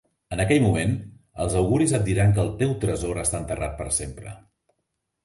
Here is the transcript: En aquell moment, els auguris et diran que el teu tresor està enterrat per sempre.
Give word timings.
En 0.35 0.39
aquell 0.43 0.61
moment, 0.61 0.93
els 1.43 1.57
auguris 1.59 1.93
et 1.97 2.07
diran 2.07 2.33
que 2.37 2.41
el 2.45 2.49
teu 2.63 2.73
tresor 2.85 3.21
està 3.25 3.43
enterrat 3.45 3.77
per 3.83 3.89
sempre. 3.99 4.35